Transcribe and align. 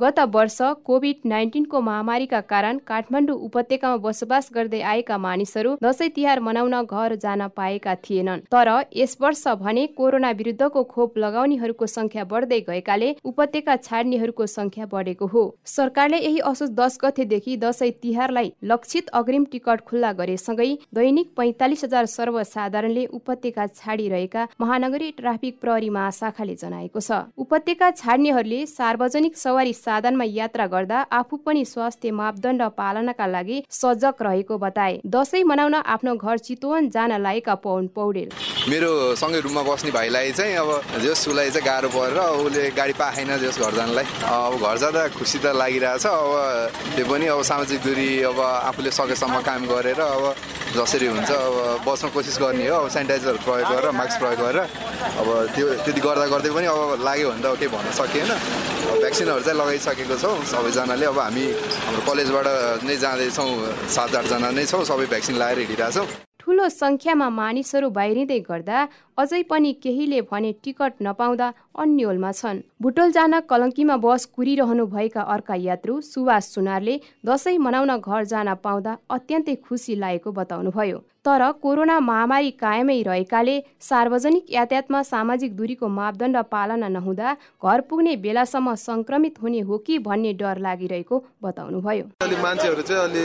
गत 0.00 0.18
वर्ष 0.34 0.56
कोभिड 0.84 1.16
नाइन्टिनको 1.26 1.80
महामारीका 1.82 2.40
कारण 2.42 2.78
काठमाडौँ 2.86 3.36
उपत्यकामा 3.38 3.96
बसोबास 3.98 4.48
गर्दै 4.54 4.80
आएका 4.82 5.18
मानिसहरू 5.20 5.74
दसैँ 5.82 6.08
तिहार 6.10 6.40
मनाउन 6.40 6.76
घर 6.82 7.14
जान 7.16 7.46
पाएका 7.56 7.94
थिएनन्। 8.04 8.40
तर 8.50 8.68
यस 8.96 9.16
वर्ष 9.20 9.46
भने 9.60 9.86
कोरोना 9.96 10.30
विरुद्धको 10.32 10.82
खोप 10.86 11.18
लगाउनेहरूको 11.18 11.86
संख्या 11.88 12.24
बढ्दै 12.26 12.60
गएकाले 12.68 13.14
उपत्यका 13.24 13.76
छाड्नेहरूको 13.78 14.46
संख्या 14.48 14.86
बढेको 14.86 15.26
हो। 15.26 15.42
सरकारले 15.66 16.18
यही 16.18 16.38
असोज 16.50 16.70
दस 16.72 16.98
गतेदेखि 17.02 17.56
दसैँ 17.58 17.90
तिहारलाई 18.02 18.52
लक्षित 18.64 19.08
अग्रिम 19.14 19.44
टिकट 19.52 19.84
खुल्ला 19.86 20.12
गरेसँगै 20.14 20.70
दैनिक 20.94 21.34
पैँतालिस 21.36 21.84
हजार 21.84 22.06
सर्वसाधारणले 22.08 23.04
उपत्यका 23.12 23.66
छाडिरहेका 23.74 24.46
महानगरी 24.60 25.10
ट्राफिक 25.18 25.60
प्रहरी 25.60 25.90
महाशाखाले 25.90 26.54
जनाएको 26.56 27.00
छ। 27.00 27.20
उपत्यका 27.38 27.90
छाड्नेहरूले 27.92 28.64
सार्वजनिक 28.68 29.36
सवारी 29.36 29.72
साधनमा 29.90 30.24
यात्रा 30.24 30.66
गर्दा 30.70 30.98
आफू 31.10 31.36
पनि 31.42 31.64
स्वास्थ्य 31.66 32.10
मापदण्ड 32.14 32.62
पालनका 32.78 33.26
लागि 33.26 33.56
सजग 33.68 34.22
रहेको 34.22 34.58
बताए। 34.58 35.00
दसैँ 35.04 35.42
मनाउन 35.42 35.74
आफ्नो 35.74 36.14
घर 36.14 36.38
चितवन 36.38 36.88
जान 36.94 37.12
लागेका 37.18 37.54
पवन 37.58 37.86
पौडेल। 37.90 38.28
मेरो 38.70 38.90
सँगै 39.18 39.40
रुममा 39.40 39.62
बस्ने 39.66 39.90
भाइलाई 39.90 40.30
चाहिँ 40.38 40.54
अब 40.62 40.70
जस 41.02 41.26
उसलाई 41.26 41.50
चाहिँ 41.50 41.66
गाह्रो 41.66 41.88
परेर 41.90 42.18
उसले 42.38 42.70
गाडी 42.78 42.94
पाएन 42.94 43.30
जस 43.42 43.58
घर 43.58 43.72
जानलाई। 43.74 44.06
अब 44.30 44.62
घर 44.62 44.76
जाँदा 44.78 45.02
खुसी 45.18 45.38
त 45.42 45.58
लागिरहेछ। 45.58 46.06
अब 46.06 46.30
त्यो 46.94 47.04
पनि 47.10 47.26
अब 47.34 47.42
सामाजिक 47.50 47.80
दूरी 47.82 48.10
अब 48.30 48.38
आफूले 48.70 48.90
सकेसम्म 48.94 49.42
काम 49.42 49.66
गरेर 49.66 50.00
अब 50.00 50.24
जसरी 50.70 51.06
हुन्छ 51.10 51.30
अब 51.30 51.82
बस्न 51.82 52.08
कोसिस 52.14 52.38
गर्ने 52.38 52.66
हो। 52.70 52.76
अब 52.78 52.88
सेनिटाइजर 52.94 53.42
प्रयोग 53.42 53.66
गरेर 53.74 53.90
मास्क 53.90 54.18
प्रयोग 54.22 54.38
गरेर। 54.38 54.58
अब 55.18 55.28
त्यो 55.58 55.66
त्यति 55.82 56.00
गर्दा 56.00 56.26
गर्दै 56.30 56.50
पनि 56.54 56.66
अब 56.70 57.02
लाग्यो 57.02 57.26
भने 57.30 57.42
त 57.42 57.58
केही 57.58 57.70
भन्न 57.74 57.90
सकिएन। 57.98 58.30
भ्याक्सिनहरू 59.00 59.40
चाहिँ 59.40 59.58
लगाइसकेको 59.70 60.16
छौँ। 60.18 60.42
सबैजनाले 60.50 61.06
अब 61.06 61.18
हामी 61.22 61.44
हाम्रो 61.86 62.02
कलेजबाट 62.02 62.46
नै 62.82 62.96
जाँदैछौँ। 62.98 63.50
सात 63.86 64.14
आठजना 64.18 64.50
नै 64.50 64.64
छौँ। 64.66 64.82
सबै 64.82 65.06
भ्याक्सिन 65.06 65.36
लगाएर 65.38 65.58
हिँडिरहेछौँ। 65.62 66.06
ठुलो 66.42 66.66
संख्यामा 66.74 67.28
मानिसहरू 67.30 67.88
बाहिरिँदै 67.94 68.38
गर्दा 68.50 68.78
अझै 69.20 69.42
पनि 69.50 69.72
केहीले 69.82 70.20
भने 70.30 70.52
टिकट 70.64 70.92
नपाउँदा 71.02 71.52
अन्यलमा 71.82 72.32
छन्। 72.32 72.64
बुटोल 72.82 73.10
जान 73.12 73.40
कलङ्कीमा 73.50 73.96
बस 74.04 74.24
कुरिरहनु 74.36 74.86
भएका 74.94 75.22
अर्का 75.34 75.54
यात्रु 75.66 76.00
सुभाष 76.02 76.44
सुनारले 76.54 76.94
दसैँ 77.26 77.58
मनाउन 77.58 77.96
घर 77.98 78.24
जान 78.32 78.54
पाउँदा 78.64 78.98
अत्यन्तै 79.10 79.54
खुसी 79.68 79.94
लागेको 79.96 80.32
बताउनुभयो। 80.32 80.98
तर 81.20 81.42
कोरोना 81.62 81.98
महामारी 82.00 82.50
कायमै 82.56 82.96
रहेकाले 83.02 83.56
सार्वजनिक 83.84 84.44
यातायातमा 84.50 85.00
सामाजिक 85.04 85.56
दूरीको 85.56 85.88
मापदण्ड 85.88 86.36
पालना 86.48 86.88
नहुँदा 86.88 87.32
घर 87.60 87.80
पुग्ने 87.88 88.14
बेलासम्म 88.24 88.74
संक्रमित 88.80 89.34
हुने 89.42 89.60
हो 89.68 89.78
कि 89.84 89.98
भन्ने 90.00 90.32
डर 90.40 90.58
लागिरहेको 90.64 91.16
बताउनुभयो। 91.44 92.04
अलि 92.24 92.36
मान्छेहरू 92.40 92.82
चाहिँ 92.88 93.02
अलि 93.04 93.24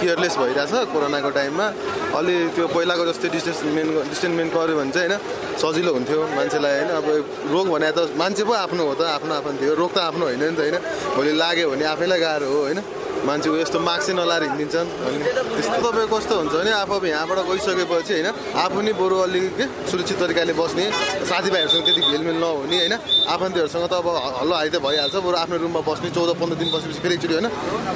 केयरलेस 0.00 0.38
भइरहेछ 0.38 0.72
कोरोनाको 0.94 1.30
टाइममा। 1.34 1.66
अलि 2.14 2.34
त्यो 2.54 2.66
पहिलाको 2.70 3.06
जस्तै 3.10 3.28
डिस्टेन्स 3.34 3.64
मेन 3.74 3.86
डिस्टेन्स 4.14 4.36
मेन 4.38 4.48
गर्यो 4.54 4.78
भने 4.84 4.92
चाहिँ 4.92 5.08
होइन? 5.08 5.20
सजिलो 5.56 5.90
हुन्थ्यो 5.96 6.20
मान्छेलाई 6.36 6.72
होइन? 6.78 6.90
अब 7.00 7.06
रोग 7.52 7.66
भने 7.72 7.90
त 7.96 7.98
मान्छे 8.20 8.42
पो 8.44 8.52
आफ्नो 8.52 8.82
हो 8.84 8.94
त 8.94 9.02
आफ्नो 9.16 9.32
आफ्नो 9.34 9.52
थियो। 9.60 9.72
रोग 9.80 9.90
त 9.96 9.98
आफ्नो 10.08 10.24
होइन 10.28 10.42
नि 10.44 10.56
त 10.56 10.60
होइन? 10.60 10.76
भोलि 11.16 11.32
लाग्यो 11.42 11.66
भने 11.72 11.84
आफैलाई 11.94 12.20
गाह्रो 12.20 12.46
हो 12.52 12.60
होइन? 12.68 12.80
मान्छेको 13.24 13.56
यस्तो 13.56 13.78
मास्क 13.80 14.04
चाहिँ 14.04 14.20
नलाएर 14.20 14.42
हिँडिदिन्छन् 14.44 14.88
अनि 15.00 15.18
त्यस्तो 15.24 15.78
तपाईँ 15.80 16.08
कस्तो 16.12 16.34
हुन्छ 16.44 16.54
भने 16.60 16.72
आफू 16.76 16.92
अब 16.92 17.04
यहाँबाट 17.08 17.38
गइसकेपछि 17.48 18.12
होइन 18.12 18.28
आफू 18.52 18.78
नै 18.84 18.92
बरु 19.00 19.16
अलिक 19.24 19.44
सुरक्षित 19.88 20.16
तरिकाले 20.20 20.52
बस्ने 20.60 20.84
साथीभाइहरूसँग 21.24 21.84
त्यति 21.88 22.02
भेलमेल 22.04 22.36
नहुने 22.36 22.76
होइन? 22.84 22.94
आफन्तहरूसँग 23.24 23.86
त 23.88 23.94
अब 23.96 24.08
हल्लो 24.44 24.54
हाइ 24.60 24.68
त 24.68 24.76
भइहाल्छ। 24.84 25.16
बरु 25.24 25.36
आफ्नो 25.40 25.56
रुममा 25.64 25.80
बस्ने 25.88 26.08
चौध 26.12 26.30
पन्ध्र 26.36 26.56
दिन 26.60 26.68
बसेपछि 26.68 27.00
फेरि 27.00 27.14
एकचोटि 27.16 27.34
होइन 27.34 27.48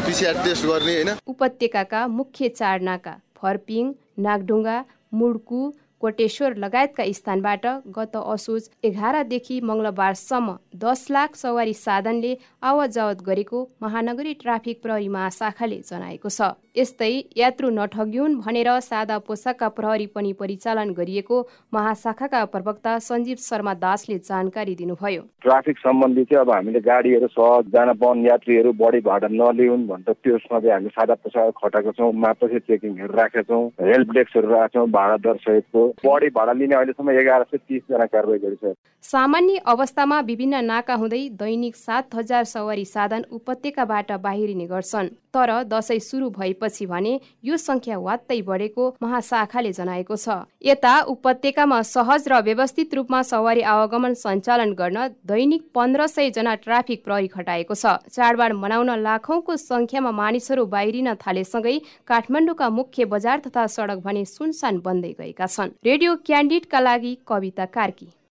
पिसिआर 0.08 0.34
टेस्ट 0.48 0.64
गर्ने 0.64 0.92
होइन? 0.96 1.10
उपत्यकाका 1.28 2.00
मुख्य 2.08 2.48
चाड 2.56 2.80
नाका 2.88 3.14
फर्पिङ 3.36 3.84
नागढुङ्गा 4.24 4.76
मुड्कु 5.12 5.60
कोटेश्वर 6.00 6.54
लगायतका 6.56 7.04
स्थानबाट 7.12 7.66
गत 7.96 8.16
असोज 8.16 8.68
एघारदेखि 8.84 9.60
मङ्गलबारसम्म 9.64 10.54
दस 10.82 11.06
लाख 11.10 11.34
सवारी 11.36 11.74
साधनले 11.74 12.34
आवत 12.62 12.94
जावत 12.94 13.22
गरेको 13.26 13.64
महानगरी 13.82 14.32
ट्राफिक 14.42 14.80
प्रहरी 14.82 15.08
महाशाखाले 15.08 15.80
जनाएको 15.90 16.28
छ। 16.28 16.50
यस्तै 16.78 17.10
यात्रु 17.36 17.68
नठग्युन् 17.70 18.36
भनेर 18.38 18.70
सादा 18.80 19.18
पोसाकका 19.26 19.68
प्रहरी 19.78 20.06
पनि 20.14 20.32
परिचालन 20.38 20.92
गरिएको 20.94 21.40
महाशाखाका 21.74 22.44
प्रवक्ता 22.54 22.98
सञ्जीव 23.00 23.36
शर्मा 23.40 23.74
दासले 23.76 24.18
जानकारी 24.20 24.74
दिनुभयो। 24.74 25.22
ट्राफिक 25.42 25.78
सम्बन्धी 25.78 26.24
चाहिँ 26.24 26.40
अब 26.40 26.50
हामीले 26.54 26.80
गाडीहरू 26.86 27.26
सहज 27.28 27.74
जान 27.74 27.92
बन 27.98 28.24
यात्रीहरू 28.26 28.72
बढी 28.78 29.00
भाडा 29.02 29.28
नलिउन् 29.32 29.86
भनेर 29.88 30.12
त्यसमा 30.14 30.60
चाहिँ 30.60 30.74
हामी 30.74 30.94
सादा 30.94 31.14
पोसाक 31.26 31.52
खटाएको 31.58 31.92
छौँ 31.98 32.12
मापसी 32.22 32.58
चेकिङहरू 32.60 33.14
राखेका 33.18 33.42
छौँ 33.50 33.64
हेल्प 33.90 34.12
डेस्कहरू 34.14 34.48
राखेको 34.48 34.78
छौँ 34.78 34.90
भाडा 34.92 35.16
दर 35.26 35.36
सहितको 35.42 35.87
बढी 36.04 36.28
भाडा 36.30 36.52
लिने 36.52 36.74
अहिलेसम्म 36.74 37.10
एघार 37.10 37.42
सय 37.42 37.56
तिसजना 37.58 38.06
कारवाही 38.06 38.38
गरिसक्यो 38.38 38.74
सामान्य 39.04 39.56
अवस्थामा 39.66 40.20
विभिन्न 40.22 40.64
नाका 40.64 40.94
हुँदै 40.94 41.22
दैनिक 41.38 41.76
सात 41.76 42.14
हजार 42.14 42.44
सवारी 42.46 42.84
साधन 42.84 43.24
उपत्यकाबाट 43.32 44.12
बाहिरिने 44.18 44.66
गर्छन्। 44.66 45.08
तर 45.34 45.50
दसैँ 45.64 45.98
सुरु 46.00 46.28
भएपछि 46.30 46.86
भने 46.86 47.12
यो 47.44 47.56
संख्या 47.58 47.98
वात्तै 47.98 48.40
बढेको 48.42 48.84
महाशाखाले 49.02 49.72
जनाएको 49.72 50.16
छ। 50.16 50.36
यता 50.64 50.94
उपत्यकामा 51.08 51.80
सहज 51.84 52.28
र 52.28 52.40
व्यवस्थित 52.42 52.94
रूपमा 52.94 53.20
सवारी 53.22 53.62
आवागमन 53.62 54.14
सञ्चालन 54.14 54.72
गर्न 54.72 55.06
दैनिक 55.26 55.62
पन्ध्र 55.74 56.06
सय 56.08 56.30
जना 56.30 56.54
ट्राफिक 56.64 57.04
प्रहरी 57.04 57.28
खटाएको 57.28 57.74
छ। 57.74 57.94
चाडबाड 58.08 58.52
मनाउन 58.54 58.90
लाखौंको 58.98 59.56
संख्यामा 59.58 60.10
मानिसहरू 60.12 60.66
बाहिरिन 60.66 61.14
थालेसँगै 61.16 61.76
काठमाडौँका 62.08 62.68
मुख्य 62.70 63.04
बजार 63.06 63.38
तथा 63.46 63.66
सडक 63.68 64.02
भने 64.02 64.24
सुनसान 64.26 64.78
बन्दै 64.80 65.12
गएका 65.20 65.46
छन्। 65.46 65.77
रेडियो 65.84 66.14
क्यान्डिडका 66.26 66.78
लागि 66.80 67.14
कविता 67.26 67.64
कार्की। 67.74 68.06